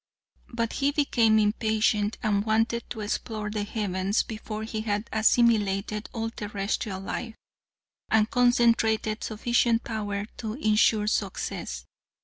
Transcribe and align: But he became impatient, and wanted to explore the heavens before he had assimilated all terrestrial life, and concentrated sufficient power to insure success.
But 0.51 0.73
he 0.73 0.89
became 0.91 1.37
impatient, 1.37 2.17
and 2.23 2.43
wanted 2.43 2.89
to 2.89 3.01
explore 3.01 3.51
the 3.51 3.61
heavens 3.63 4.23
before 4.23 4.63
he 4.63 4.81
had 4.81 5.07
assimilated 5.13 6.09
all 6.11 6.31
terrestrial 6.31 6.99
life, 6.99 7.35
and 8.09 8.27
concentrated 8.27 9.23
sufficient 9.23 9.83
power 9.83 10.25
to 10.37 10.53
insure 10.55 11.05
success. 11.05 11.85